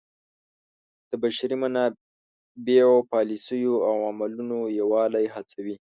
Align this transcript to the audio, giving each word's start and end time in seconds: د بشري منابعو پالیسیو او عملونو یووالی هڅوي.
د 1.09 1.11
بشري 1.23 1.55
منابعو 1.63 3.07
پالیسیو 3.11 3.73
او 3.89 3.95
عملونو 4.09 4.57
یووالی 4.79 5.25
هڅوي. 5.35 5.75